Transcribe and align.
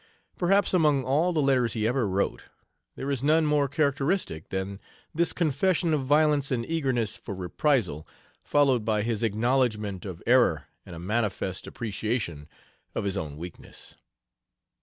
Perhaps 0.35 0.73
among 0.73 1.03
all 1.03 1.31
the 1.31 1.43
letters 1.43 1.73
he 1.73 1.87
ever 1.87 2.07
wrote, 2.09 2.45
there 2.95 3.11
is 3.11 3.21
none 3.21 3.45
more 3.45 3.67
characteristic 3.67 4.49
than 4.49 4.79
this 5.13 5.31
confession 5.31 5.93
of 5.93 6.03
violence 6.03 6.49
and 6.49 6.65
eagerness 6.65 7.15
for 7.15 7.35
reprisal, 7.35 8.07
followed 8.43 8.83
by 8.83 9.03
his 9.03 9.21
acknowledgment 9.21 10.03
of 10.03 10.23
error 10.25 10.69
and 10.87 10.95
a 10.95 10.99
manifest 10.99 11.67
appreciation 11.67 12.49
of 12.95 13.03
his 13.03 13.15
own 13.15 13.37
weakness. 13.37 13.95